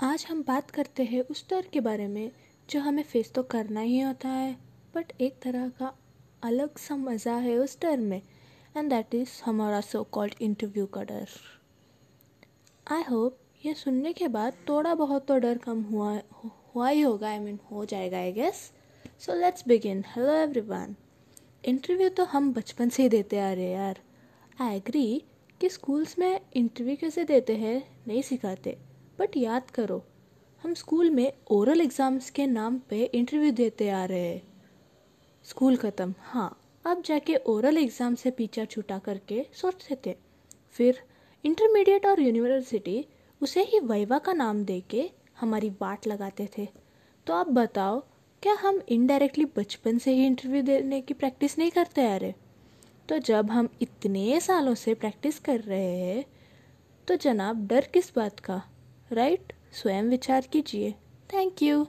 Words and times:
आज 0.00 0.24
हम 0.28 0.42
बात 0.48 0.70
करते 0.70 1.02
हैं 1.02 1.20
उस 1.30 1.44
डर 1.50 1.66
के 1.72 1.80
बारे 1.80 2.06
में 2.08 2.30
जो 2.68 2.80
हमें 2.80 3.02
फेस 3.02 3.32
तो 3.34 3.42
करना 3.42 3.80
ही 3.80 3.98
होता 4.00 4.28
है 4.28 4.52
बट 4.94 5.12
एक 5.20 5.40
तरह 5.42 5.68
का 5.78 5.92
अलग 6.42 6.78
सा 6.78 6.96
मज़ा 6.96 7.34
है 7.36 7.56
उस 7.58 7.76
डर 7.82 7.96
में 7.96 8.20
एंड 8.76 8.90
दैट 8.90 9.14
इज़ 9.14 9.30
हमारा 9.44 9.80
सो 9.80 10.02
कॉल्ड 10.12 10.34
इंटरव्यू 10.40 10.86
का 10.86 11.02
डर। 11.02 11.28
आई 12.86 13.02
होप 13.10 13.38
ये 13.64 13.74
सुनने 13.74 14.12
के 14.12 14.28
बाद 14.28 14.62
थोड़ा 14.68 14.94
बहुत 14.94 15.26
तो 15.28 15.38
डर 15.38 15.58
कम 15.58 15.82
हुआ 15.82 16.18
हुआ 16.44 16.88
ही 16.88 17.00
होगा 17.00 17.28
आई 17.28 17.38
I 17.38 17.42
मीन 17.42 17.56
mean, 17.56 17.70
हो 17.70 17.84
जाएगा 17.84 18.18
I 18.18 18.32
guess 18.32 18.70
so 19.20 19.40
let's 19.40 19.68
begin 19.68 20.04
hello 20.08 20.32
everyone 20.32 20.96
interview 21.64 22.08
तो 22.08 22.24
हम 22.24 22.52
बचपन 22.52 22.88
से 22.88 23.02
ही 23.02 23.08
देते 23.08 23.40
आ 23.40 23.52
रहे 23.52 23.64
हैं 23.64 23.76
यार। 23.76 24.00
आई 24.60 24.76
एग्री 24.76 25.22
कि 25.60 25.68
स्कूल्स 25.68 26.18
में 26.18 26.40
इंटरव्यू 26.56 26.96
कैसे 26.96 27.24
देते 27.24 27.56
हैं 27.56 27.80
नहीं 28.08 28.22
सिखाते। 28.22 28.87
बट 29.18 29.36
याद 29.36 29.70
करो, 29.70 30.02
हम 30.62 30.74
स्कूल 30.74 31.10
में 31.10 31.32
ओरल 31.50 31.80
एग्ज़ाम्स 31.80 32.30
के 32.30 32.46
नाम 32.48 32.78
पे 32.90 33.02
इंटरव्यू 33.04 33.50
देते 33.52 33.88
आ 33.90 34.04
रहे 34.04 34.20
हैं। 34.20 34.42
स्कूल 35.44 35.76
ख़त्म। 35.76 36.14
हाँ 36.22 36.50
अब 36.84 37.02
जाके 37.02 37.36
ओरल 37.46 37.78
एग्ज़ाम 37.78 38.14
से 38.14 38.30
पीछा 38.30 38.64
छुटा 38.66 38.98
करके 38.98 39.44
सोचते 39.52 39.96
थे 40.06 40.14
फिर 40.72 41.00
इंटरमीडिएट 41.44 42.06
और 42.06 42.20
यूनिवर्सिटी 42.20 43.04
उसे 43.40 43.62
ही 43.62 43.80
वाइवा 43.80 44.18
का 44.18 44.32
नाम 44.34 44.64
दे 44.64 44.80
के 44.90 45.08
हमारी 45.40 45.70
बाट 45.72 46.06
लगाते 46.06 46.48
थे। 46.58 46.66
तो 47.26 47.34
आप 47.34 47.48
बताओ, 47.50 48.00
क्या 48.42 48.54
हम 48.60 48.80
इनडायरेक्टली 48.88 49.44
बचपन 49.56 49.98
से 49.98 50.12
ही 50.14 50.26
इंटरव्यू 50.26 50.62
देने 50.62 51.00
की 51.00 51.14
प्रैक्टिस 51.14 51.58
नहीं 51.58 51.70
करते 51.70 52.06
आ 52.06 52.16
रहे? 52.16 52.32
तो 53.08 53.18
जब 53.20 53.50
हम 53.50 53.68
इतने 53.82 54.40
सालों 54.40 54.74
से 54.76 54.94
प्रैक्टिस 54.96 55.38
कर 55.40 55.60
रहे 55.60 55.96
हैं 55.98 56.24
तो 57.08 57.16
जनाब 57.18 57.66
डर 57.66 57.88
किस 57.92 58.14
बात 58.16 58.40
का? 58.40 58.62
राइट? 59.12 59.52
स्वयं 59.72 60.02
विचार 60.02 60.40
कीजिए। 60.52 60.92
Thank 61.32 61.62
you. 61.62 61.86